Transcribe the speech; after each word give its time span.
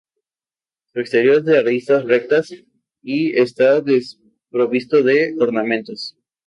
Su 0.91 0.99
exterior 0.99 1.35
es 1.37 1.45
de 1.45 1.59
aristas 1.59 2.03
rectas 2.05 2.51
y 3.03 3.37
está 3.39 3.81
desprovisto 3.81 5.03
de 5.03 5.35
ornamentos. 5.39 6.17